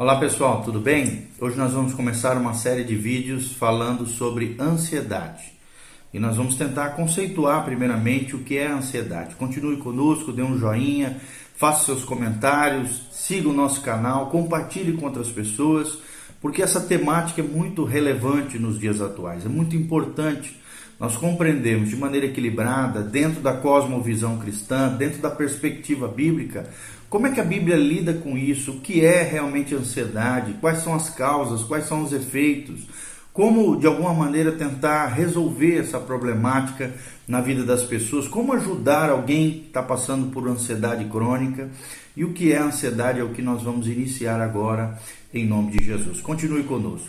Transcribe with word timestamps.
Olá 0.00 0.14
pessoal, 0.14 0.62
tudo 0.62 0.78
bem? 0.78 1.26
Hoje 1.40 1.56
nós 1.56 1.72
vamos 1.72 1.92
começar 1.92 2.36
uma 2.36 2.54
série 2.54 2.84
de 2.84 2.94
vídeos 2.94 3.50
falando 3.54 4.06
sobre 4.06 4.54
ansiedade. 4.56 5.52
E 6.14 6.20
nós 6.20 6.36
vamos 6.36 6.54
tentar 6.54 6.90
conceituar 6.90 7.64
primeiramente 7.64 8.36
o 8.36 8.44
que 8.44 8.56
é 8.56 8.68
ansiedade. 8.68 9.34
Continue 9.34 9.78
conosco, 9.78 10.30
dê 10.30 10.40
um 10.40 10.56
joinha, 10.56 11.20
faça 11.56 11.86
seus 11.86 12.04
comentários, 12.04 13.08
siga 13.10 13.48
o 13.48 13.52
nosso 13.52 13.80
canal, 13.80 14.30
compartilhe 14.30 14.92
com 14.92 15.06
outras 15.06 15.30
pessoas, 15.30 15.98
porque 16.40 16.62
essa 16.62 16.80
temática 16.80 17.40
é 17.40 17.44
muito 17.44 17.82
relevante 17.82 18.56
nos 18.56 18.78
dias 18.78 19.00
atuais, 19.00 19.44
é 19.46 19.48
muito 19.48 19.74
importante 19.74 20.56
nós 20.98 21.16
compreendemos 21.16 21.88
de 21.88 21.96
maneira 21.96 22.26
equilibrada, 22.26 23.02
dentro 23.02 23.40
da 23.40 23.52
cosmovisão 23.52 24.38
cristã, 24.38 24.88
dentro 24.88 25.22
da 25.22 25.30
perspectiva 25.30 26.08
bíblica, 26.08 26.68
como 27.08 27.26
é 27.26 27.30
que 27.30 27.40
a 27.40 27.44
Bíblia 27.44 27.76
lida 27.76 28.12
com 28.12 28.36
isso, 28.36 28.72
o 28.72 28.80
que 28.80 29.04
é 29.04 29.22
realmente 29.22 29.74
ansiedade, 29.74 30.56
quais 30.60 30.82
são 30.82 30.94
as 30.94 31.08
causas, 31.08 31.62
quais 31.62 31.86
são 31.86 32.02
os 32.02 32.12
efeitos, 32.12 32.86
como 33.32 33.78
de 33.78 33.86
alguma 33.86 34.12
maneira 34.12 34.52
tentar 34.52 35.06
resolver 35.06 35.78
essa 35.78 35.98
problemática 35.98 36.92
na 37.26 37.40
vida 37.40 37.62
das 37.62 37.84
pessoas, 37.84 38.26
como 38.26 38.52
ajudar 38.52 39.08
alguém 39.08 39.50
que 39.52 39.66
está 39.68 39.82
passando 39.82 40.30
por 40.32 40.46
ansiedade 40.48 41.04
crônica 41.06 41.70
e 42.16 42.24
o 42.24 42.32
que 42.32 42.52
é 42.52 42.58
ansiedade 42.58 43.20
é 43.20 43.22
o 43.22 43.30
que 43.30 43.40
nós 43.40 43.62
vamos 43.62 43.86
iniciar 43.86 44.40
agora 44.40 44.98
em 45.32 45.46
nome 45.46 45.70
de 45.70 45.84
Jesus. 45.84 46.20
Continue 46.20 46.64
conosco. 46.64 47.08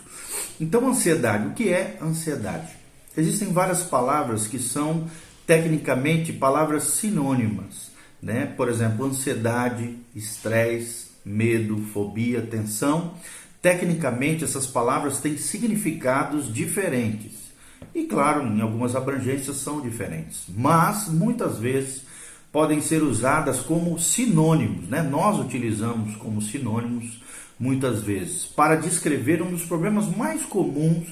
Então, 0.61 0.87
ansiedade, 0.87 1.47
o 1.47 1.53
que 1.53 1.69
é 1.69 1.97
ansiedade? 2.01 2.78
Existem 3.17 3.51
várias 3.51 3.83
palavras 3.83 4.47
que 4.47 4.59
são 4.59 5.07
tecnicamente 5.45 6.31
palavras 6.31 6.83
sinônimas, 6.83 7.91
né? 8.21 8.45
Por 8.45 8.69
exemplo, 8.69 9.05
ansiedade, 9.05 9.97
estresse, 10.15 11.07
medo, 11.25 11.77
fobia, 11.93 12.41
tensão. 12.41 13.13
Tecnicamente, 13.61 14.43
essas 14.43 14.67
palavras 14.67 15.19
têm 15.19 15.37
significados 15.37 16.53
diferentes. 16.53 17.49
E 17.93 18.03
claro, 18.03 18.45
em 18.45 18.61
algumas 18.61 18.95
abrangências 18.95 19.57
são 19.57 19.81
diferentes, 19.81 20.43
mas 20.55 21.07
muitas 21.09 21.57
vezes 21.57 22.03
podem 22.51 22.81
ser 22.81 23.03
usadas 23.03 23.59
como 23.59 23.99
sinônimos, 23.99 24.87
né? 24.87 25.01
Nós 25.01 25.39
utilizamos 25.39 26.15
como 26.15 26.41
sinônimos 26.41 27.21
muitas 27.59 28.01
vezes 28.01 28.45
para 28.45 28.75
descrever 28.75 29.41
um 29.41 29.51
dos 29.51 29.65
problemas 29.65 30.05
mais 30.15 30.45
comuns 30.45 31.07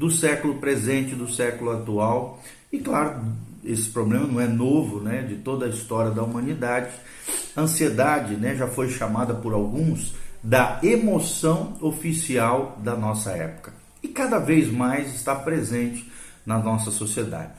do 0.00 0.10
século 0.10 0.54
presente, 0.54 1.14
do 1.14 1.30
século 1.30 1.72
atual. 1.72 2.42
E 2.72 2.78
claro, 2.78 3.20
esse 3.62 3.90
problema 3.90 4.26
não 4.26 4.40
é 4.40 4.46
novo, 4.46 4.98
né, 4.98 5.20
de 5.20 5.34
toda 5.34 5.66
a 5.66 5.68
história 5.68 6.10
da 6.10 6.22
humanidade. 6.22 6.88
Ansiedade, 7.54 8.34
né, 8.34 8.56
já 8.56 8.66
foi 8.66 8.88
chamada 8.88 9.34
por 9.34 9.52
alguns 9.52 10.14
da 10.42 10.80
emoção 10.82 11.76
oficial 11.82 12.78
da 12.82 12.96
nossa 12.96 13.32
época 13.32 13.74
e 14.02 14.08
cada 14.08 14.38
vez 14.38 14.72
mais 14.72 15.14
está 15.14 15.34
presente 15.34 16.10
na 16.46 16.58
nossa 16.58 16.90
sociedade. 16.90 17.52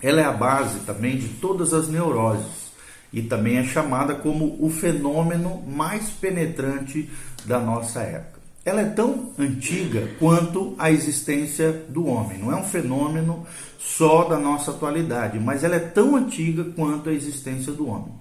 Ela 0.00 0.20
é 0.20 0.24
a 0.24 0.32
base 0.32 0.78
também 0.86 1.18
de 1.18 1.26
todas 1.26 1.74
as 1.74 1.88
neuroses 1.88 2.70
e 3.12 3.20
também 3.20 3.56
é 3.56 3.64
chamada 3.64 4.14
como 4.14 4.56
o 4.64 4.70
fenômeno 4.70 5.60
mais 5.66 6.08
penetrante 6.10 7.10
da 7.44 7.58
nossa 7.58 8.00
época 8.00 8.33
ela 8.64 8.80
é 8.80 8.86
tão 8.86 9.30
antiga 9.38 10.08
quanto 10.18 10.74
a 10.78 10.90
existência 10.90 11.70
do 11.88 12.06
homem. 12.06 12.38
Não 12.38 12.50
é 12.50 12.56
um 12.56 12.64
fenômeno 12.64 13.46
só 13.78 14.24
da 14.24 14.38
nossa 14.38 14.70
atualidade, 14.70 15.38
mas 15.38 15.62
ela 15.62 15.76
é 15.76 15.80
tão 15.80 16.16
antiga 16.16 16.64
quanto 16.64 17.10
a 17.10 17.12
existência 17.12 17.72
do 17.72 17.86
homem. 17.86 18.12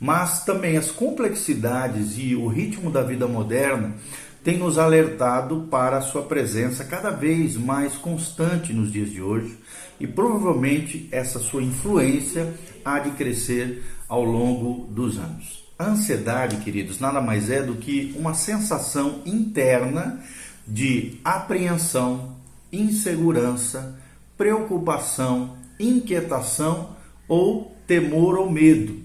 Mas 0.00 0.44
também 0.44 0.76
as 0.76 0.90
complexidades 0.90 2.18
e 2.18 2.34
o 2.34 2.48
ritmo 2.48 2.90
da 2.90 3.02
vida 3.02 3.28
moderna 3.28 3.94
têm 4.42 4.58
nos 4.58 4.76
alertado 4.76 5.68
para 5.70 5.98
a 5.98 6.02
sua 6.02 6.22
presença 6.22 6.84
cada 6.84 7.10
vez 7.10 7.56
mais 7.56 7.94
constante 7.94 8.72
nos 8.72 8.90
dias 8.90 9.10
de 9.10 9.22
hoje 9.22 9.56
e 10.00 10.06
provavelmente 10.06 11.08
essa 11.12 11.38
sua 11.38 11.62
influência 11.62 12.52
há 12.84 12.98
de 12.98 13.12
crescer 13.12 13.84
ao 14.08 14.24
longo 14.24 14.86
dos 14.86 15.16
anos. 15.16 15.62
Ansiedade, 15.82 16.58
queridos, 16.58 17.00
nada 17.00 17.20
mais 17.20 17.50
é 17.50 17.60
do 17.60 17.74
que 17.74 18.14
uma 18.16 18.34
sensação 18.34 19.20
interna 19.26 20.20
de 20.66 21.18
apreensão, 21.24 22.36
insegurança, 22.72 23.98
preocupação, 24.38 25.56
inquietação 25.80 26.90
ou 27.26 27.76
temor 27.84 28.38
ou 28.38 28.48
medo, 28.48 28.96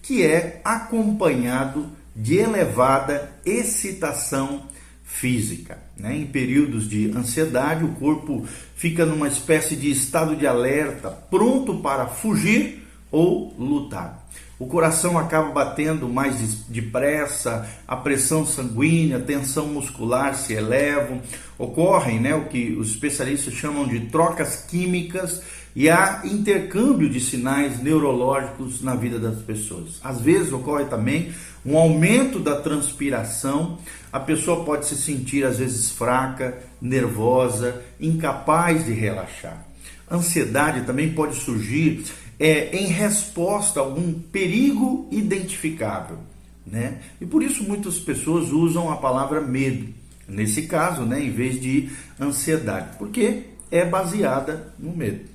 que 0.00 0.22
é 0.22 0.60
acompanhado 0.64 1.88
de 2.14 2.36
elevada 2.36 3.32
excitação 3.44 4.62
física. 5.02 5.78
Né? 5.96 6.16
Em 6.16 6.26
períodos 6.26 6.88
de 6.88 7.10
ansiedade, 7.10 7.84
o 7.84 7.94
corpo 7.94 8.46
fica 8.76 9.04
numa 9.04 9.26
espécie 9.26 9.74
de 9.74 9.90
estado 9.90 10.36
de 10.36 10.46
alerta, 10.46 11.10
pronto 11.10 11.78
para 11.78 12.06
fugir 12.06 12.86
ou 13.10 13.52
lutar 13.58 14.20
o 14.60 14.66
coração 14.66 15.18
acaba 15.18 15.50
batendo 15.50 16.06
mais 16.06 16.36
depressa, 16.68 17.66
a 17.88 17.96
pressão 17.96 18.44
sanguínea, 18.44 19.16
a 19.16 19.20
tensão 19.20 19.66
muscular 19.68 20.34
se 20.34 20.52
elevam, 20.52 21.22
ocorrem 21.56 22.20
né, 22.20 22.34
o 22.34 22.44
que 22.44 22.76
os 22.78 22.90
especialistas 22.90 23.54
chamam 23.54 23.88
de 23.88 24.00
trocas 24.00 24.56
químicas 24.68 25.40
e 25.74 25.88
há 25.88 26.20
intercâmbio 26.24 27.08
de 27.08 27.20
sinais 27.20 27.82
neurológicos 27.82 28.82
na 28.82 28.94
vida 28.94 29.18
das 29.18 29.38
pessoas. 29.38 29.98
Às 30.04 30.20
vezes 30.20 30.52
ocorre 30.52 30.84
também 30.84 31.32
um 31.64 31.78
aumento 31.78 32.38
da 32.38 32.60
transpiração, 32.60 33.78
a 34.12 34.20
pessoa 34.20 34.62
pode 34.62 34.84
se 34.84 34.96
sentir 34.96 35.42
às 35.42 35.58
vezes 35.58 35.90
fraca, 35.90 36.58
nervosa, 36.82 37.82
incapaz 37.98 38.84
de 38.84 38.92
relaxar. 38.92 39.64
Ansiedade 40.10 40.82
também 40.82 41.14
pode 41.14 41.36
surgir 41.36 42.04
é, 42.40 42.74
em 42.74 42.86
resposta 42.86 43.78
a 43.78 43.82
algum 43.82 44.14
perigo 44.14 45.06
identificável. 45.12 46.18
Né? 46.66 46.98
E 47.20 47.26
por 47.26 47.42
isso 47.42 47.62
muitas 47.62 47.98
pessoas 47.98 48.50
usam 48.50 48.90
a 48.90 48.96
palavra 48.96 49.40
medo, 49.40 49.92
nesse 50.26 50.62
caso, 50.62 51.02
né, 51.02 51.22
em 51.22 51.30
vez 51.30 51.60
de 51.60 51.90
ansiedade, 52.18 52.96
porque 52.96 53.44
é 53.70 53.84
baseada 53.84 54.72
no 54.78 54.96
medo. 54.96 55.28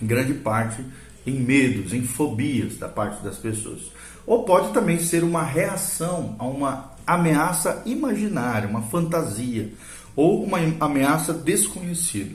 Em 0.00 0.06
grande 0.06 0.34
parte 0.34 0.82
em 1.26 1.38
medos, 1.38 1.92
em 1.92 2.02
fobias 2.02 2.76
da 2.78 2.88
parte 2.88 3.22
das 3.22 3.36
pessoas. 3.36 3.92
Ou 4.26 4.44
pode 4.44 4.72
também 4.72 4.98
ser 4.98 5.22
uma 5.22 5.42
reação 5.42 6.36
a 6.38 6.44
uma 6.44 6.92
ameaça 7.06 7.82
imaginária, 7.86 8.68
uma 8.68 8.82
fantasia, 8.82 9.72
ou 10.14 10.44
uma 10.44 10.58
ameaça 10.80 11.32
desconhecida. 11.32 12.34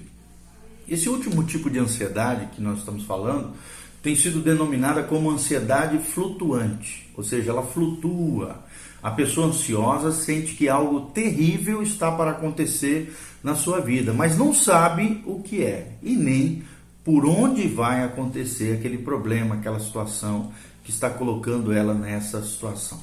Esse 0.87 1.09
último 1.09 1.43
tipo 1.43 1.69
de 1.69 1.79
ansiedade 1.79 2.47
que 2.55 2.61
nós 2.61 2.79
estamos 2.79 3.03
falando 3.03 3.53
tem 4.01 4.15
sido 4.15 4.41
denominada 4.41 5.03
como 5.03 5.29
ansiedade 5.29 5.97
flutuante, 5.99 7.09
ou 7.15 7.23
seja, 7.23 7.51
ela 7.51 7.63
flutua. 7.63 8.63
A 9.01 9.11
pessoa 9.11 9.47
ansiosa 9.47 10.11
sente 10.11 10.53
que 10.53 10.67
algo 10.67 11.11
terrível 11.11 11.81
está 11.81 12.11
para 12.11 12.31
acontecer 12.31 13.15
na 13.43 13.55
sua 13.55 13.79
vida, 13.79 14.13
mas 14.13 14.37
não 14.37 14.53
sabe 14.53 15.21
o 15.25 15.41
que 15.41 15.63
é 15.63 15.93
e 16.01 16.15
nem 16.15 16.63
por 17.03 17.25
onde 17.25 17.67
vai 17.67 18.03
acontecer 18.03 18.73
aquele 18.73 18.97
problema, 18.97 19.55
aquela 19.55 19.79
situação 19.79 20.51
que 20.83 20.91
está 20.91 21.09
colocando 21.09 21.71
ela 21.71 21.93
nessa 21.93 22.43
situação. 22.43 22.99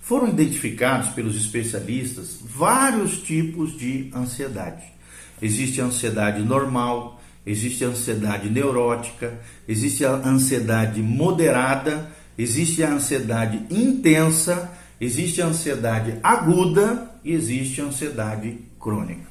Foram 0.00 0.28
identificados 0.28 1.10
pelos 1.10 1.36
especialistas 1.36 2.38
vários 2.42 3.18
tipos 3.20 3.76
de 3.76 4.10
ansiedade. 4.14 4.84
Existe 5.42 5.80
a 5.80 5.84
ansiedade 5.84 6.40
normal, 6.42 7.17
existe 7.50 7.82
a 7.84 7.88
ansiedade 7.88 8.50
neurótica, 8.50 9.40
existe 9.66 10.04
a 10.04 10.12
ansiedade 10.12 11.00
moderada, 11.00 12.10
existe 12.36 12.82
a 12.82 12.92
ansiedade 12.92 13.62
intensa, 13.70 14.70
existe 15.00 15.40
a 15.40 15.46
ansiedade 15.46 16.18
aguda 16.22 17.10
e 17.24 17.32
existe 17.32 17.80
a 17.80 17.84
ansiedade 17.84 18.58
crônica. 18.78 19.26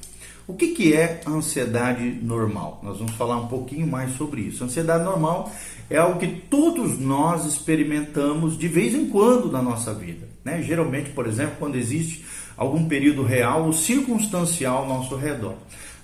O 0.47 0.53
que, 0.53 0.69
que 0.69 0.93
é 0.93 1.21
a 1.25 1.29
ansiedade 1.29 2.03
normal? 2.23 2.79
Nós 2.81 2.97
vamos 2.97 3.13
falar 3.13 3.37
um 3.37 3.47
pouquinho 3.47 3.85
mais 3.85 4.15
sobre 4.15 4.41
isso. 4.41 4.63
A 4.63 4.67
ansiedade 4.67 5.03
normal 5.03 5.51
é 5.89 5.97
algo 5.97 6.19
que 6.19 6.27
todos 6.27 6.97
nós 6.97 7.45
experimentamos 7.45 8.57
de 8.57 8.67
vez 8.67 8.95
em 8.95 9.09
quando 9.09 9.51
na 9.51 9.61
nossa 9.61 9.93
vida. 9.93 10.27
Né? 10.43 10.63
Geralmente, 10.63 11.09
por 11.11 11.27
exemplo, 11.27 11.57
quando 11.59 11.75
existe 11.75 12.25
algum 12.55 12.87
período 12.87 13.23
real 13.23 13.65
ou 13.65 13.73
circunstancial 13.73 14.77
ao 14.77 14.87
nosso 14.87 15.15
redor. 15.15 15.55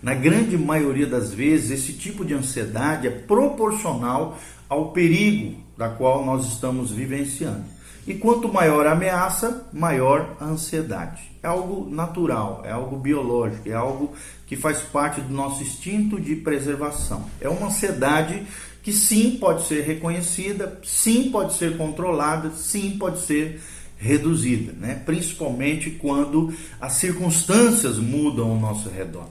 Na 0.04 0.14
grande 0.14 0.58
maioria 0.58 1.08
das 1.08 1.34
vezes, 1.34 1.72
esse 1.72 1.94
tipo 1.94 2.26
de 2.26 2.34
ansiedade 2.34 3.08
é 3.08 3.10
proporcional 3.10 4.38
ao 4.68 4.92
perigo 4.92 5.56
da 5.78 5.88
qual 5.88 6.26
nós 6.26 6.46
estamos 6.46 6.92
vivenciando. 6.92 7.64
E 8.06 8.14
quanto 8.14 8.52
maior 8.52 8.86
a 8.86 8.92
ameaça, 8.92 9.66
maior 9.72 10.36
a 10.42 10.46
ansiedade. 10.46 11.22
É 11.42 11.48
algo 11.48 11.90
natural, 11.90 12.64
é 12.66 12.72
algo 12.74 12.98
biológico, 12.98 13.70
é 13.70 13.74
algo 13.74 14.12
que 14.46 14.58
faz 14.58 14.80
parte 14.80 15.22
do 15.22 15.34
nosso 15.34 15.64
instinto 15.64 16.20
de 16.20 16.36
preservação. 16.36 17.24
É 17.40 17.48
uma 17.48 17.68
ansiedade 17.68 18.46
que 18.84 18.92
sim 18.92 19.38
pode 19.40 19.66
ser 19.66 19.86
reconhecida, 19.86 20.82
sim 20.84 21.32
pode 21.32 21.54
ser 21.54 21.78
controlada, 21.78 22.52
sim 22.52 22.98
pode 23.00 23.22
ser 23.22 23.62
reduzida, 23.98 24.74
né? 24.74 25.02
principalmente 25.06 25.92
quando 25.92 26.54
as 26.82 26.92
circunstâncias 26.94 27.98
mudam 27.98 28.52
ao 28.52 28.60
nosso 28.60 28.90
redor. 28.90 29.30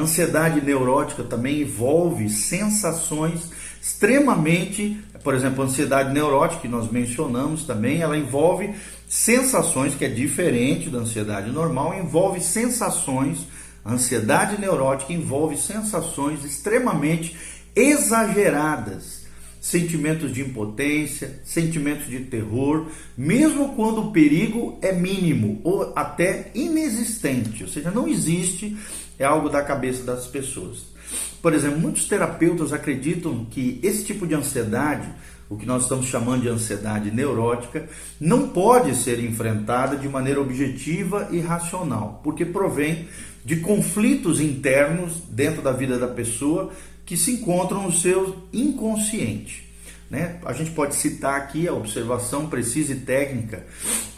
Ansiedade 0.00 0.60
neurótica 0.62 1.22
também 1.22 1.60
envolve 1.60 2.30
sensações 2.30 3.50
extremamente, 3.82 4.98
por 5.22 5.34
exemplo, 5.34 5.62
ansiedade 5.62 6.12
neurótica 6.12 6.62
que 6.62 6.68
nós 6.68 6.90
mencionamos 6.90 7.64
também, 7.64 8.00
ela 8.00 8.16
envolve 8.16 8.74
sensações 9.08 9.94
que 9.94 10.04
é 10.04 10.08
diferente 10.08 10.88
da 10.88 10.98
ansiedade 11.00 11.50
normal, 11.50 11.94
envolve 11.94 12.40
sensações, 12.40 13.46
ansiedade 13.84 14.60
neurótica 14.60 15.12
envolve 15.12 15.56
sensações 15.56 16.44
extremamente 16.44 17.36
exageradas. 17.74 19.20
Sentimentos 19.60 20.32
de 20.32 20.40
impotência, 20.40 21.38
sentimentos 21.44 22.06
de 22.06 22.20
terror, 22.20 22.86
mesmo 23.14 23.74
quando 23.74 24.00
o 24.00 24.10
perigo 24.10 24.78
é 24.80 24.90
mínimo 24.90 25.60
ou 25.62 25.92
até 25.94 26.50
inexistente, 26.54 27.64
ou 27.64 27.68
seja, 27.68 27.90
não 27.90 28.08
existe, 28.08 28.74
é 29.20 29.24
algo 29.26 29.50
da 29.50 29.62
cabeça 29.62 30.02
das 30.02 30.26
pessoas. 30.26 30.86
Por 31.42 31.52
exemplo, 31.52 31.78
muitos 31.78 32.06
terapeutas 32.06 32.72
acreditam 32.72 33.44
que 33.44 33.78
esse 33.82 34.02
tipo 34.02 34.26
de 34.26 34.34
ansiedade, 34.34 35.08
o 35.48 35.56
que 35.56 35.66
nós 35.66 35.82
estamos 35.82 36.06
chamando 36.06 36.42
de 36.42 36.48
ansiedade 36.48 37.10
neurótica, 37.10 37.86
não 38.18 38.48
pode 38.48 38.96
ser 38.96 39.22
enfrentada 39.22 39.96
de 39.96 40.08
maneira 40.08 40.40
objetiva 40.40 41.28
e 41.30 41.38
racional, 41.38 42.20
porque 42.24 42.46
provém 42.46 43.08
de 43.44 43.56
conflitos 43.56 44.40
internos 44.40 45.20
dentro 45.28 45.60
da 45.60 45.72
vida 45.72 45.98
da 45.98 46.08
pessoa 46.08 46.70
que 47.04 47.16
se 47.16 47.32
encontram 47.32 47.82
no 47.82 47.92
seu 47.92 48.48
inconsciente. 48.52 49.69
Né? 50.10 50.40
A 50.44 50.52
gente 50.52 50.72
pode 50.72 50.96
citar 50.96 51.36
aqui 51.36 51.68
a 51.68 51.72
observação 51.72 52.48
precisa 52.48 52.92
e 52.92 52.96
técnica 52.96 53.64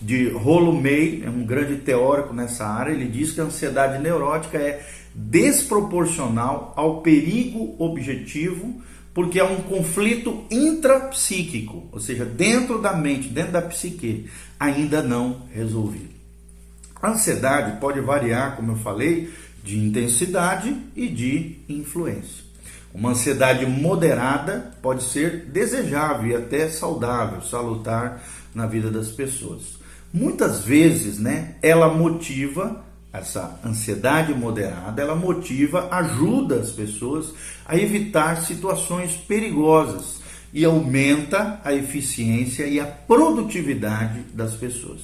de 0.00 0.30
Rollo 0.30 0.72
May, 0.72 1.22
é 1.22 1.28
um 1.28 1.44
grande 1.44 1.76
teórico 1.76 2.32
nessa 2.32 2.66
área. 2.66 2.92
Ele 2.92 3.06
diz 3.06 3.32
que 3.32 3.42
a 3.42 3.44
ansiedade 3.44 4.02
neurótica 4.02 4.56
é 4.56 4.82
desproporcional 5.14 6.72
ao 6.74 7.02
perigo 7.02 7.76
objetivo, 7.78 8.80
porque 9.12 9.38
é 9.38 9.44
um 9.44 9.60
conflito 9.62 10.44
intrapsíquico, 10.50 11.86
ou 11.92 12.00
seja, 12.00 12.24
dentro 12.24 12.80
da 12.80 12.94
mente, 12.94 13.28
dentro 13.28 13.52
da 13.52 13.60
psique, 13.60 14.30
ainda 14.58 15.02
não 15.02 15.42
resolvido. 15.52 16.14
A 17.02 17.10
ansiedade 17.10 17.78
pode 17.78 18.00
variar, 18.00 18.56
como 18.56 18.72
eu 18.72 18.76
falei, 18.76 19.30
de 19.62 19.76
intensidade 19.78 20.74
e 20.96 21.08
de 21.08 21.58
influência. 21.68 22.51
Uma 22.94 23.10
ansiedade 23.10 23.64
moderada 23.64 24.72
pode 24.82 25.04
ser 25.04 25.46
desejável 25.46 26.30
e 26.30 26.36
até 26.36 26.68
saudável, 26.68 27.40
salutar 27.40 28.22
na 28.54 28.66
vida 28.66 28.90
das 28.90 29.08
pessoas. 29.08 29.78
Muitas 30.12 30.62
vezes, 30.62 31.18
né, 31.18 31.54
ela 31.62 31.88
motiva 31.88 32.84
essa 33.12 33.58
ansiedade 33.64 34.34
moderada, 34.34 35.00
ela 35.00 35.14
motiva, 35.14 35.88
ajuda 35.90 36.56
as 36.56 36.70
pessoas 36.70 37.32
a 37.66 37.76
evitar 37.76 38.42
situações 38.42 39.12
perigosas 39.14 40.20
e 40.52 40.64
aumenta 40.64 41.60
a 41.64 41.72
eficiência 41.72 42.66
e 42.66 42.78
a 42.78 42.84
produtividade 42.84 44.20
das 44.34 44.54
pessoas. 44.54 45.00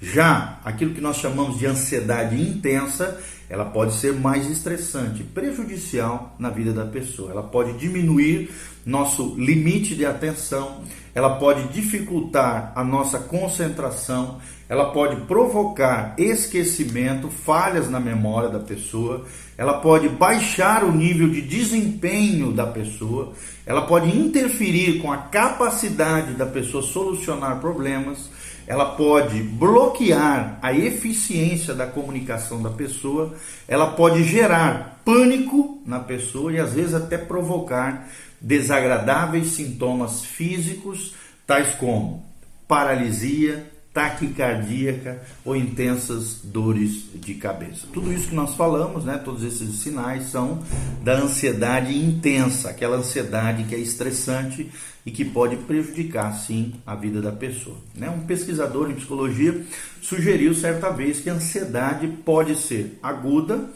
Já 0.00 0.58
aquilo 0.64 0.94
que 0.94 1.00
nós 1.00 1.16
chamamos 1.16 1.58
de 1.58 1.66
ansiedade 1.66 2.40
intensa, 2.40 3.20
ela 3.50 3.64
pode 3.64 3.94
ser 3.94 4.14
mais 4.14 4.48
estressante, 4.48 5.24
prejudicial 5.24 6.36
na 6.38 6.50
vida 6.50 6.72
da 6.72 6.86
pessoa. 6.86 7.32
Ela 7.32 7.42
pode 7.42 7.72
diminuir 7.72 8.48
nosso 8.86 9.34
limite 9.36 9.96
de 9.96 10.06
atenção, 10.06 10.82
ela 11.12 11.34
pode 11.34 11.66
dificultar 11.68 12.72
a 12.76 12.84
nossa 12.84 13.18
concentração, 13.18 14.38
ela 14.68 14.92
pode 14.92 15.16
provocar 15.22 16.14
esquecimento, 16.16 17.28
falhas 17.28 17.90
na 17.90 17.98
memória 17.98 18.48
da 18.48 18.60
pessoa, 18.60 19.24
ela 19.58 19.80
pode 19.80 20.08
baixar 20.08 20.84
o 20.84 20.92
nível 20.92 21.28
de 21.28 21.42
desempenho 21.42 22.52
da 22.52 22.68
pessoa, 22.68 23.32
ela 23.66 23.82
pode 23.82 24.16
interferir 24.16 25.00
com 25.00 25.12
a 25.12 25.18
capacidade 25.18 26.34
da 26.34 26.46
pessoa 26.46 26.84
solucionar 26.84 27.60
problemas 27.60 28.30
ela 28.70 28.94
pode 28.94 29.42
bloquear 29.42 30.60
a 30.62 30.72
eficiência 30.72 31.74
da 31.74 31.88
comunicação 31.88 32.62
da 32.62 32.70
pessoa, 32.70 33.34
ela 33.66 33.88
pode 33.88 34.22
gerar 34.22 35.02
pânico 35.04 35.82
na 35.84 35.98
pessoa 35.98 36.52
e 36.52 36.60
às 36.60 36.74
vezes 36.74 36.94
até 36.94 37.18
provocar 37.18 38.08
desagradáveis 38.40 39.48
sintomas 39.48 40.24
físicos, 40.24 41.16
tais 41.44 41.74
como 41.74 42.24
paralisia, 42.68 43.68
taquicardíaca 43.92 45.20
ou 45.44 45.56
intensas 45.56 46.40
dores 46.44 47.06
de 47.14 47.34
cabeça. 47.34 47.86
Tudo 47.92 48.12
isso 48.12 48.28
que 48.28 48.34
nós 48.34 48.54
falamos, 48.54 49.04
né, 49.04 49.20
todos 49.24 49.42
esses 49.42 49.80
sinais 49.80 50.26
são 50.30 50.62
da 51.02 51.14
ansiedade 51.14 51.96
intensa, 51.96 52.70
aquela 52.70 52.98
ansiedade 52.98 53.64
que 53.64 53.74
é 53.74 53.78
estressante 53.78 54.70
e 55.04 55.10
que 55.10 55.24
pode 55.24 55.56
prejudicar 55.56 56.32
sim 56.34 56.74
a 56.86 56.94
vida 56.94 57.20
da 57.20 57.32
pessoa. 57.32 57.76
Né? 57.94 58.08
Um 58.08 58.20
pesquisador 58.20 58.90
em 58.90 58.94
psicologia 58.94 59.64
sugeriu 60.00 60.54
certa 60.54 60.90
vez 60.90 61.20
que 61.20 61.30
a 61.30 61.34
ansiedade 61.34 62.06
pode 62.24 62.54
ser 62.56 62.98
aguda, 63.02 63.68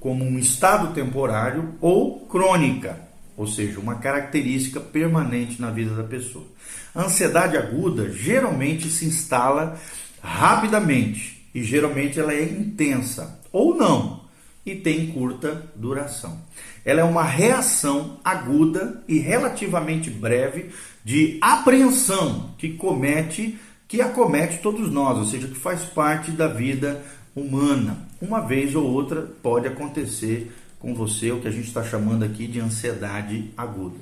como 0.00 0.24
um 0.24 0.38
estado 0.38 0.92
temporário, 0.92 1.74
ou 1.80 2.26
crônica, 2.26 3.05
ou 3.36 3.46
seja, 3.46 3.78
uma 3.78 3.96
característica 3.96 4.80
permanente 4.80 5.60
na 5.60 5.70
vida 5.70 5.94
da 5.94 6.04
pessoa. 6.04 6.46
A 6.94 7.04
ansiedade 7.04 7.56
aguda 7.56 8.10
geralmente 8.10 8.88
se 8.90 9.04
instala 9.04 9.78
rapidamente 10.22 11.46
e 11.54 11.62
geralmente 11.62 12.18
ela 12.18 12.32
é 12.32 12.42
intensa 12.42 13.40
ou 13.52 13.76
não 13.76 14.24
e 14.64 14.74
tem 14.74 15.08
curta 15.12 15.70
duração. 15.76 16.40
Ela 16.84 17.00
é 17.00 17.04
uma 17.04 17.22
reação 17.22 18.18
aguda 18.24 19.02
e 19.06 19.18
relativamente 19.18 20.10
breve 20.10 20.70
de 21.04 21.38
apreensão 21.40 22.54
que 22.58 22.70
comete 22.70 23.58
que 23.88 24.00
acomete 24.00 24.58
todos 24.58 24.90
nós, 24.90 25.16
ou 25.16 25.24
seja, 25.24 25.46
que 25.46 25.54
faz 25.54 25.84
parte 25.84 26.32
da 26.32 26.48
vida 26.48 27.04
humana. 27.36 28.08
Uma 28.20 28.40
vez 28.40 28.74
ou 28.74 28.84
outra 28.84 29.22
pode 29.42 29.68
acontecer 29.68 30.50
com 30.86 30.94
você 30.94 31.32
o 31.32 31.40
que 31.40 31.48
a 31.48 31.50
gente 31.50 31.66
está 31.66 31.82
chamando 31.82 32.24
aqui 32.24 32.46
de 32.46 32.60
ansiedade 32.60 33.50
aguda. 33.56 33.96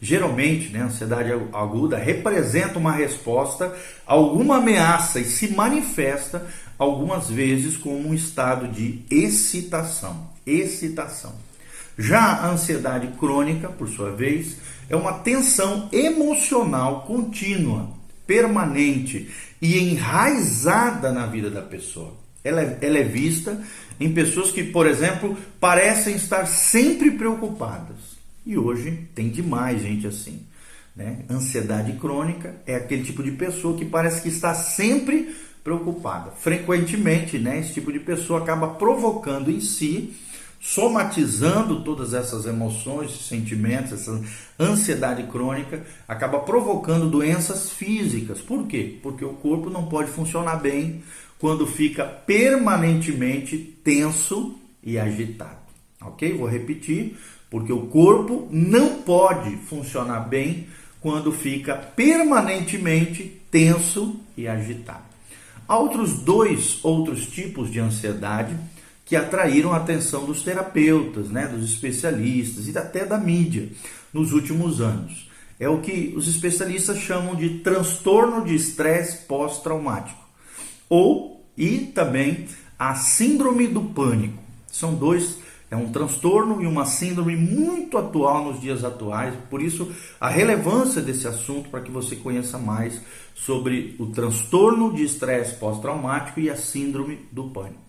Geralmente, 0.00 0.68
né, 0.68 0.82
ansiedade 0.82 1.32
aguda 1.52 1.98
representa 1.98 2.78
uma 2.78 2.92
resposta 2.92 3.74
a 4.06 4.12
alguma 4.12 4.58
ameaça 4.58 5.18
e 5.18 5.24
se 5.24 5.48
manifesta 5.48 6.46
algumas 6.78 7.28
vezes 7.28 7.76
como 7.76 8.08
um 8.08 8.14
estado 8.14 8.68
de 8.68 9.02
excitação. 9.10 10.28
Excitação. 10.46 11.34
Já 11.98 12.20
a 12.20 12.50
ansiedade 12.52 13.08
crônica, 13.18 13.68
por 13.68 13.88
sua 13.88 14.12
vez, 14.12 14.58
é 14.88 14.94
uma 14.94 15.14
tensão 15.14 15.88
emocional 15.90 17.02
contínua, 17.02 17.90
permanente 18.24 19.28
e 19.60 19.76
enraizada 19.76 21.10
na 21.10 21.26
vida 21.26 21.50
da 21.50 21.62
pessoa. 21.62 22.27
Ela 22.42 22.62
é, 22.62 22.78
ela 22.82 22.98
é 22.98 23.04
vista 23.04 23.60
em 24.00 24.12
pessoas 24.12 24.50
que, 24.50 24.62
por 24.62 24.86
exemplo, 24.86 25.36
parecem 25.60 26.14
estar 26.14 26.46
sempre 26.46 27.10
preocupadas. 27.10 27.96
E 28.46 28.56
hoje 28.56 29.08
tem 29.14 29.28
demais 29.28 29.82
gente 29.82 30.06
assim. 30.06 30.46
Né? 30.94 31.20
Ansiedade 31.30 31.92
crônica 31.92 32.56
é 32.66 32.74
aquele 32.74 33.04
tipo 33.04 33.22
de 33.22 33.32
pessoa 33.32 33.76
que 33.76 33.84
parece 33.84 34.22
que 34.22 34.28
está 34.28 34.54
sempre 34.54 35.34
preocupada. 35.62 36.30
Frequentemente, 36.30 37.38
né, 37.38 37.60
esse 37.60 37.74
tipo 37.74 37.92
de 37.92 38.00
pessoa 38.00 38.40
acaba 38.40 38.68
provocando 38.68 39.50
em 39.50 39.60
si, 39.60 40.14
somatizando 40.60 41.84
todas 41.84 42.14
essas 42.14 42.46
emoções, 42.46 43.26
sentimentos, 43.28 43.92
essa 43.92 44.20
ansiedade 44.58 45.24
crônica, 45.24 45.84
acaba 46.08 46.40
provocando 46.40 47.08
doenças 47.08 47.70
físicas. 47.70 48.40
Por 48.40 48.66
quê? 48.66 48.98
Porque 49.02 49.24
o 49.24 49.34
corpo 49.34 49.70
não 49.70 49.86
pode 49.86 50.10
funcionar 50.10 50.56
bem 50.56 51.02
quando 51.38 51.66
fica 51.66 52.04
permanentemente 52.04 53.56
tenso 53.84 54.58
e 54.82 54.98
agitado. 54.98 55.58
Ok? 56.00 56.36
Vou 56.36 56.48
repetir, 56.48 57.16
porque 57.50 57.72
o 57.72 57.86
corpo 57.86 58.48
não 58.50 59.02
pode 59.02 59.56
funcionar 59.56 60.20
bem 60.28 60.66
quando 61.00 61.32
fica 61.32 61.74
permanentemente 61.74 63.40
tenso 63.50 64.20
e 64.36 64.46
agitado. 64.48 65.06
Há 65.66 65.78
outros 65.78 66.18
dois 66.18 66.82
outros 66.82 67.26
tipos 67.26 67.70
de 67.70 67.78
ansiedade 67.78 68.56
que 69.04 69.16
atraíram 69.16 69.72
a 69.72 69.76
atenção 69.76 70.26
dos 70.26 70.42
terapeutas, 70.42 71.30
né, 71.30 71.46
dos 71.46 71.64
especialistas 71.70 72.68
e 72.68 72.76
até 72.76 73.06
da 73.06 73.16
mídia 73.16 73.68
nos 74.12 74.32
últimos 74.32 74.80
anos. 74.80 75.28
É 75.58 75.68
o 75.68 75.80
que 75.80 76.12
os 76.16 76.28
especialistas 76.28 76.98
chamam 76.98 77.34
de 77.34 77.60
transtorno 77.60 78.44
de 78.44 78.54
estresse 78.54 79.26
pós-traumático 79.26 80.27
ou 80.88 81.44
e 81.56 81.78
também 81.94 82.46
a 82.78 82.94
síndrome 82.94 83.66
do 83.66 83.82
pânico. 83.82 84.42
São 84.70 84.94
dois 84.94 85.38
É 85.70 85.76
um 85.76 85.92
transtorno 85.92 86.62
e 86.62 86.66
uma 86.66 86.86
síndrome 86.86 87.36
muito 87.36 87.98
atual 87.98 88.44
nos 88.44 88.58
dias 88.58 88.84
atuais, 88.84 89.34
por 89.50 89.60
isso 89.60 89.92
a 90.18 90.26
relevância 90.26 91.02
desse 91.02 91.28
assunto 91.28 91.68
para 91.68 91.82
que 91.82 91.90
você 91.90 92.16
conheça 92.16 92.56
mais 92.56 93.02
sobre 93.34 93.94
o 93.98 94.06
transtorno 94.06 94.94
de 94.94 95.02
estresse 95.04 95.56
pós-traumático 95.56 96.40
e 96.40 96.48
a 96.48 96.56
síndrome 96.56 97.18
do 97.30 97.50
pânico. 97.50 97.82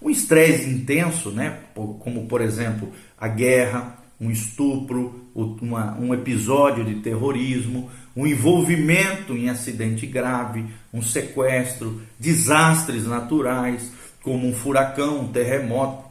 Um 0.00 0.10
estresse 0.10 0.68
intenso, 0.68 1.30
né, 1.30 1.58
como 1.74 2.26
por 2.26 2.40
exemplo 2.40 2.92
a 3.18 3.26
guerra, 3.26 3.98
um 4.20 4.30
estupro, 4.30 5.28
uma, 5.34 5.98
um 5.98 6.14
episódio 6.14 6.84
de 6.84 6.96
terrorismo, 7.00 7.90
um 8.14 8.26
envolvimento 8.26 9.32
em 9.36 9.48
acidente 9.48 10.06
grave, 10.06 10.66
um 10.94 11.02
sequestro, 11.02 12.00
desastres 12.20 13.04
naturais, 13.04 13.90
como 14.22 14.48
um 14.48 14.54
furacão, 14.54 15.22
um 15.22 15.32
terremoto, 15.32 16.04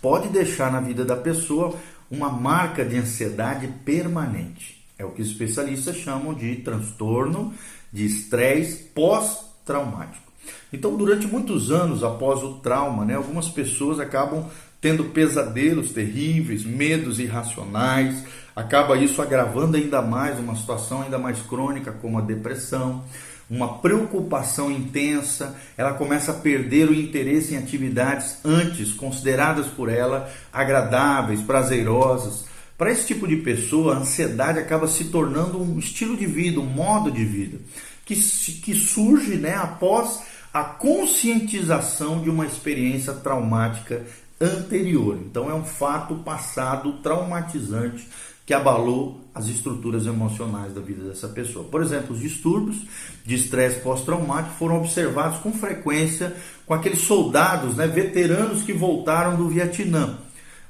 pode 0.00 0.28
deixar 0.28 0.70
na 0.70 0.80
vida 0.80 1.04
da 1.04 1.16
pessoa 1.16 1.74
uma 2.08 2.30
marca 2.30 2.84
de 2.84 2.96
ansiedade 2.96 3.66
permanente. 3.84 4.80
É 4.96 5.04
o 5.04 5.10
que 5.10 5.20
os 5.20 5.28
especialistas 5.28 5.96
chamam 5.96 6.32
de 6.32 6.54
transtorno 6.56 7.52
de 7.92 8.06
estresse 8.06 8.84
pós-traumático. 8.94 10.32
Então, 10.72 10.96
durante 10.96 11.26
muitos 11.26 11.72
anos 11.72 12.04
após 12.04 12.42
o 12.42 12.54
trauma, 12.54 13.04
né, 13.04 13.14
algumas 13.14 13.48
pessoas 13.48 13.98
acabam 13.98 14.48
tendo 14.80 15.04
pesadelos 15.06 15.90
terríveis, 15.90 16.64
medos 16.64 17.18
irracionais, 17.18 18.24
acaba 18.54 18.96
isso 18.96 19.20
agravando 19.20 19.76
ainda 19.76 20.00
mais 20.00 20.38
uma 20.38 20.54
situação 20.54 21.02
ainda 21.02 21.18
mais 21.18 21.40
crônica 21.42 21.92
como 21.92 22.18
a 22.18 22.22
depressão, 22.22 23.04
uma 23.48 23.78
preocupação 23.78 24.70
intensa, 24.70 25.54
ela 25.76 25.92
começa 25.92 26.32
a 26.32 26.34
perder 26.34 26.88
o 26.88 26.94
interesse 26.94 27.54
em 27.54 27.58
atividades 27.58 28.38
antes 28.44 28.92
consideradas 28.92 29.66
por 29.66 29.88
ela 29.88 30.30
agradáveis, 30.52 31.42
prazerosas. 31.42 32.46
Para 32.78 32.90
esse 32.90 33.06
tipo 33.06 33.28
de 33.28 33.36
pessoa, 33.36 33.94
a 33.94 33.98
ansiedade 33.98 34.58
acaba 34.58 34.88
se 34.88 35.04
tornando 35.04 35.60
um 35.60 35.78
estilo 35.78 36.16
de 36.16 36.26
vida, 36.26 36.58
um 36.58 36.66
modo 36.66 37.10
de 37.10 37.24
vida, 37.24 37.58
que, 38.04 38.14
que 38.14 38.74
surge 38.74 39.36
né, 39.36 39.54
após 39.54 40.20
a 40.52 40.64
conscientização 40.64 42.22
de 42.22 42.30
uma 42.30 42.46
experiência 42.46 43.12
traumática 43.12 44.02
anterior. 44.40 45.18
Então 45.24 45.50
é 45.50 45.54
um 45.54 45.64
fato 45.64 46.16
passado 46.16 46.94
traumatizante 46.94 48.08
que 48.46 48.52
abalou 48.52 49.20
as 49.34 49.48
estruturas 49.48 50.06
emocionais 50.06 50.74
da 50.74 50.80
vida 50.80 51.08
dessa 51.08 51.28
pessoa. 51.28 51.66
Por 51.68 51.82
exemplo, 51.82 52.14
os 52.14 52.20
distúrbios 52.20 52.76
de 53.24 53.34
estresse 53.34 53.80
pós-traumático 53.80 54.54
foram 54.56 54.78
observados 54.78 55.38
com 55.38 55.52
frequência 55.52 56.34
com 56.66 56.74
aqueles 56.74 57.00
soldados, 57.00 57.76
né, 57.76 57.86
veteranos 57.86 58.62
que 58.62 58.72
voltaram 58.72 59.36
do 59.36 59.48
Vietnã. 59.48 60.18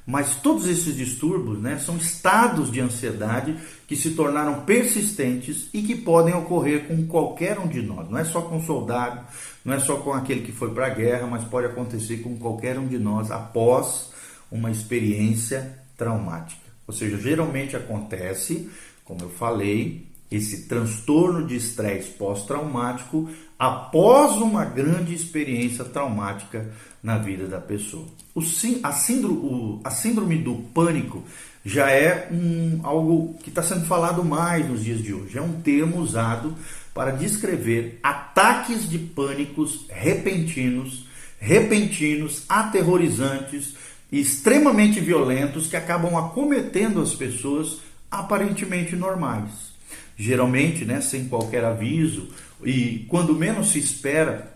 Mas 0.07 0.35
todos 0.35 0.67
esses 0.67 0.95
distúrbios 0.95 1.59
né, 1.59 1.79
são 1.79 1.97
estados 1.97 2.71
de 2.71 2.79
ansiedade 2.79 3.55
que 3.87 3.95
se 3.95 4.11
tornaram 4.11 4.61
persistentes 4.61 5.67
e 5.73 5.81
que 5.81 5.95
podem 5.95 6.33
ocorrer 6.35 6.87
com 6.87 7.07
qualquer 7.07 7.57
um 7.57 7.67
de 7.67 7.81
nós. 7.81 8.09
Não 8.09 8.19
é 8.19 8.23
só 8.23 8.41
com 8.41 8.61
soldado, 8.61 9.21
não 9.63 9.73
é 9.73 9.79
só 9.79 9.97
com 9.97 10.13
aquele 10.13 10.41
que 10.41 10.51
foi 10.51 10.71
para 10.73 10.87
a 10.87 10.91
guerra, 10.91 11.25
mas 11.25 11.43
pode 11.43 11.67
acontecer 11.67 12.17
com 12.17 12.37
qualquer 12.37 12.77
um 12.77 12.87
de 12.87 12.99
nós 12.99 13.31
após 13.31 14.11
uma 14.51 14.69
experiência 14.69 15.79
traumática. 15.97 16.64
Ou 16.87 16.93
seja, 16.93 17.17
geralmente 17.17 17.75
acontece, 17.75 18.69
como 19.03 19.21
eu 19.21 19.29
falei, 19.29 20.05
esse 20.29 20.63
transtorno 20.67 21.45
de 21.45 21.55
estresse 21.55 22.09
pós-traumático 22.11 23.29
após 23.57 24.35
uma 24.37 24.65
grande 24.65 25.13
experiência 25.13 25.85
traumática 25.85 26.69
na 27.01 27.17
vida 27.17 27.47
da 27.47 27.59
pessoa. 27.59 28.05
O, 28.33 28.41
a, 28.83 28.91
síndrome, 28.91 29.79
a 29.83 29.91
síndrome 29.91 30.37
do 30.37 30.55
pânico 30.73 31.23
já 31.63 31.89
é 31.89 32.27
um, 32.31 32.79
algo 32.83 33.35
que 33.41 33.49
está 33.49 33.63
sendo 33.63 33.85
falado 33.85 34.23
mais 34.23 34.67
nos 34.67 34.83
dias 34.83 35.01
de 35.01 35.13
hoje. 35.13 35.37
É 35.37 35.41
um 35.41 35.61
termo 35.61 35.99
usado 35.99 36.55
para 36.93 37.11
descrever 37.11 37.99
ataques 38.03 38.89
de 38.89 38.99
pânicos 38.99 39.85
repentinos, 39.89 41.07
repentinos, 41.39 42.43
aterrorizantes 42.49 43.73
extremamente 44.11 44.99
violentos 44.99 45.67
que 45.67 45.75
acabam 45.75 46.15
acometendo 46.17 47.01
as 47.01 47.13
pessoas 47.13 47.79
aparentemente 48.09 48.95
normais. 48.95 49.73
Geralmente, 50.17 50.85
né, 50.85 51.01
sem 51.01 51.27
qualquer 51.27 51.65
aviso 51.65 52.29
e 52.63 53.05
quando 53.09 53.35
menos 53.35 53.71
se 53.71 53.79
espera, 53.79 54.55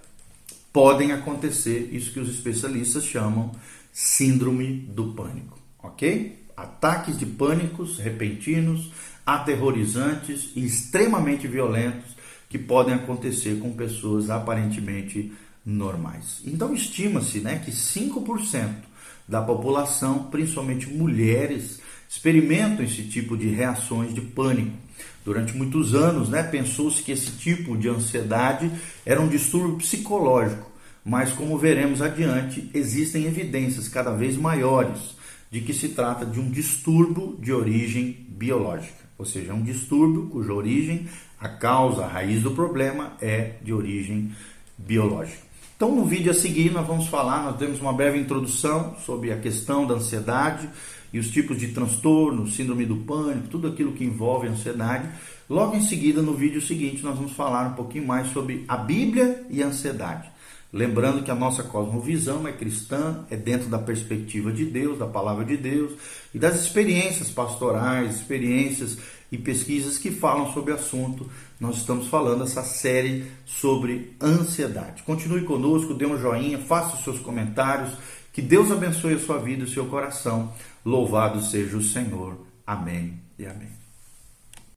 podem 0.72 1.12
acontecer 1.12 1.89
isso 1.91 2.13
que 2.13 2.20
os 2.20 2.29
especialistas 2.29 3.03
chamam 3.03 3.51
síndrome 3.91 4.88
do 4.89 5.13
pânico, 5.13 5.60
ok? 5.84 6.39
Ataques 6.56 7.18
de 7.18 7.25
pânicos 7.25 7.98
repentinos, 7.98 8.91
aterrorizantes 9.25 10.51
e 10.56 10.65
extremamente 10.65 11.48
violentos 11.48 12.15
que 12.50 12.58
podem 12.58 12.96
acontecer 12.96 13.60
com 13.60 13.72
pessoas 13.74 14.29
aparentemente 14.29 15.34
normais. 15.65 16.41
Então 16.46 16.74
estima-se, 16.74 17.39
né, 17.39 17.62
que 17.63 17.72
5% 17.72 18.88
da 19.30 19.42
população, 19.42 20.24
principalmente 20.24 20.90
mulheres, 20.90 21.80
experimentam 22.10 22.84
esse 22.84 23.04
tipo 23.04 23.38
de 23.38 23.48
reações 23.48 24.14
de 24.14 24.22
pânico. 24.22 24.76
Durante 25.24 25.56
muitos 25.56 25.94
anos, 25.94 26.30
né, 26.30 26.42
pensou-se 26.42 27.04
que 27.04 27.12
esse 27.12 27.32
tipo 27.34 27.78
de 27.78 27.88
ansiedade 27.88 28.72
era 29.06 29.22
um 29.22 29.28
distúrbio 29.28 29.78
psicológico, 29.78 30.72
mas 31.06 31.32
como 31.32 31.60
veremos 31.60 32.02
adiante, 32.02 32.72
existem 32.74 33.26
evidências 33.26 33.88
cada 33.88 34.12
vez 34.12 34.36
maiores 34.36 35.16
de 35.52 35.62
que 35.62 35.74
se 35.74 35.90
trata 35.90 36.26
de 36.26 36.40
um 36.40 36.50
distúrbio 36.50 37.38
de 37.40 37.54
origem 37.54 38.26
biológica, 38.30 39.06
ou 39.16 39.26
seja, 39.26 39.54
um 39.54 39.62
distúrbio 39.62 40.28
cuja 40.28 40.54
origem, 40.54 41.08
a 41.40 41.48
causa, 41.48 42.06
a 42.06 42.08
raiz 42.08 42.42
do 42.42 42.52
problema 42.52 43.14
é 43.22 43.54
de 43.62 43.72
origem 43.72 44.32
biológica. 44.76 45.49
Então, 45.80 45.96
no 45.96 46.04
vídeo 46.04 46.30
a 46.30 46.34
seguir, 46.36 46.74
nós 46.74 46.86
vamos 46.86 47.08
falar, 47.08 47.42
nós 47.46 47.56
temos 47.56 47.80
uma 47.80 47.94
breve 47.94 48.20
introdução 48.20 48.98
sobre 49.06 49.32
a 49.32 49.38
questão 49.38 49.88
da 49.88 49.94
ansiedade 49.94 50.68
e 51.14 51.18
os 51.18 51.32
tipos 51.32 51.58
de 51.58 51.70
transtorno, 51.70 52.46
síndrome 52.50 52.86
do 52.86 52.98
pânico, 52.98 53.48
tudo 53.48 53.70
aquilo 53.70 53.94
que 53.94 54.04
envolve 54.04 54.46
a 54.46 54.52
ansiedade. 54.52 55.08
Logo 55.50 55.78
em 55.78 55.82
seguida, 55.82 56.22
no 56.22 56.34
vídeo 56.34 56.62
seguinte, 56.62 57.02
nós 57.02 57.16
vamos 57.16 57.32
falar 57.32 57.66
um 57.70 57.76
pouquinho 57.76 58.06
mais 58.06 58.28
sobre 58.34 58.66
a 58.68 58.76
Bíblia 58.76 59.46
e 59.50 59.64
a 59.64 59.68
ansiedade. 59.68 60.30
Lembrando 60.72 61.24
que 61.24 61.32
a 61.32 61.36
nossa 61.36 61.64
cosmovisão 61.64 62.46
é 62.46 62.52
cristã, 62.52 63.24
é 63.30 63.38
dentro 63.38 63.70
da 63.70 63.80
perspectiva 63.80 64.52
de 64.52 64.66
Deus, 64.66 65.00
da 65.00 65.08
palavra 65.08 65.46
de 65.46 65.56
Deus 65.56 65.94
e 66.34 66.38
das 66.38 66.60
experiências 66.60 67.32
pastorais, 67.32 68.18
experiências 68.18 68.98
e 69.32 69.38
pesquisas 69.38 69.98
que 69.98 70.12
falam 70.12 70.52
sobre 70.54 70.72
o 70.72 70.76
assunto. 70.76 71.30
Nós 71.60 71.78
estamos 71.78 72.08
falando 72.08 72.44
essa 72.44 72.64
série 72.64 73.26
sobre 73.46 74.16
ansiedade. 74.22 75.04
Continue 75.04 75.44
conosco, 75.44 75.94
dê 75.94 76.06
um 76.06 76.18
joinha, 76.18 76.58
faça 76.60 76.96
os 76.96 77.04
seus 77.04 77.20
comentários. 77.20 77.94
Que 78.32 78.42
Deus 78.42 78.72
abençoe 78.72 79.16
a 79.16 79.20
sua 79.20 79.38
vida 79.38 79.62
e 79.62 79.66
o 79.66 79.70
seu 79.70 79.86
coração. 79.88 80.54
Louvado 80.86 81.42
seja 81.42 81.78
o 81.78 81.84
Senhor. 81.84 82.38
Amém 82.66 83.20
e 83.38 83.46
amém. 83.46 83.79